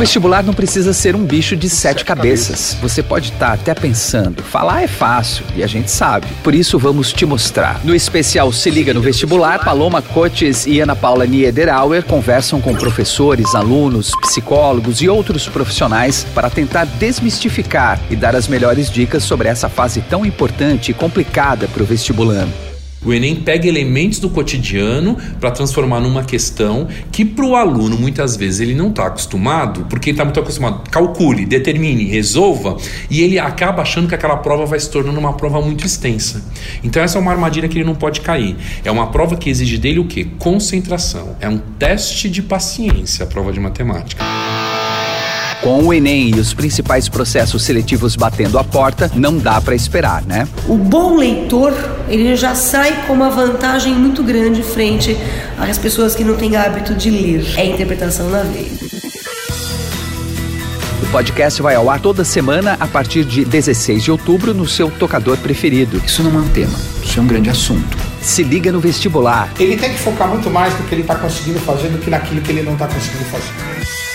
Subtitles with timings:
[0.00, 2.74] vestibular não precisa ser um bicho de sete cabeças.
[2.80, 6.26] Você pode estar até pensando, falar é fácil e a gente sabe.
[6.42, 7.84] Por isso vamos te mostrar.
[7.84, 13.54] No especial Se Liga no Vestibular, Paloma Cotes e Ana Paula Niederauer conversam com professores,
[13.54, 19.68] alunos, psicólogos e outros profissionais para tentar desmistificar e dar as melhores dicas sobre essa
[19.68, 22.69] fase tão importante e complicada para o vestibulando.
[23.02, 28.36] O Enem pega elementos do cotidiano para transformar numa questão que para o aluno muitas
[28.36, 32.76] vezes ele não está acostumado, porque ele está muito acostumado, calcule, determine, resolva,
[33.08, 36.44] e ele acaba achando que aquela prova vai se tornando uma prova muito extensa.
[36.84, 38.54] Então essa é uma armadilha que ele não pode cair.
[38.84, 40.26] É uma prova que exige dele o quê?
[40.38, 41.36] Concentração.
[41.40, 44.22] É um teste de paciência a prova de matemática.
[45.62, 50.22] Com o Enem e os principais processos seletivos batendo a porta, não dá para esperar,
[50.22, 50.48] né?
[50.66, 51.74] O bom leitor,
[52.08, 55.14] ele já sai com uma vantagem muito grande frente
[55.58, 57.44] às pessoas que não têm hábito de ler.
[57.58, 58.70] É interpretação na veia.
[61.02, 64.90] O podcast vai ao ar toda semana a partir de 16 de outubro no seu
[64.90, 66.00] tocador preferido.
[66.06, 67.98] Isso não é um tema, isso é um grande assunto.
[68.22, 69.52] Se liga no vestibular.
[69.58, 72.40] Ele tem que focar muito mais no que ele está conseguindo fazer do que naquilo
[72.40, 74.09] que ele não está conseguindo fazer.